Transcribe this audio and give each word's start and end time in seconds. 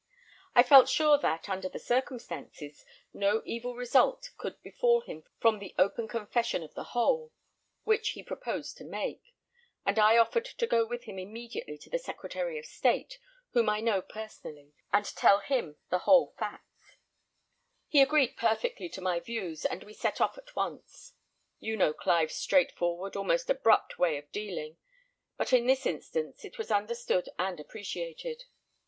I 0.55 0.63
felt 0.63 0.89
sure 0.89 1.19
that, 1.19 1.47
under 1.47 1.69
the 1.69 1.77
circumstances, 1.77 2.85
no 3.13 3.43
evil 3.45 3.75
result 3.75 4.31
could 4.35 4.59
befall 4.63 5.01
him 5.01 5.23
from 5.39 5.59
the 5.59 5.75
open 5.77 6.07
confession 6.07 6.63
of 6.63 6.73
the 6.73 6.85
whole, 6.95 7.31
which 7.83 8.09
he 8.13 8.23
proposed 8.23 8.77
to 8.77 8.83
make; 8.83 9.21
and 9.85 9.99
I 9.99 10.17
offered 10.17 10.45
to 10.45 10.65
go 10.65 10.87
with 10.87 11.03
him 11.03 11.19
immediately 11.19 11.77
to 11.77 11.89
the 11.91 11.99
Secretary 11.99 12.57
of 12.57 12.65
State, 12.65 13.19
whom 13.51 13.69
I 13.69 13.79
know 13.79 14.01
personally, 14.01 14.73
and 14.91 15.05
tell 15.05 15.39
him 15.41 15.77
the 15.91 15.99
whole 15.99 16.33
facts. 16.35 16.97
He 17.87 18.01
agreed 18.01 18.35
perfectly 18.37 18.89
to 18.89 19.01
my 19.01 19.19
views, 19.19 19.65
and 19.65 19.83
we 19.83 19.93
set 19.93 20.19
off 20.19 20.35
at 20.35 20.55
once. 20.55 21.13
You 21.59 21.77
know 21.77 21.93
Clive's 21.93 22.33
straightforward, 22.33 23.15
almost 23.15 23.51
abrupt, 23.51 23.99
way 23.99 24.17
of 24.17 24.31
dealing; 24.31 24.77
but 25.37 25.53
in 25.53 25.67
this 25.67 25.85
instance, 25.85 26.43
it 26.43 26.57
was 26.57 26.71
understood 26.71 27.29
and 27.37 27.59
appreciated. 27.59 28.45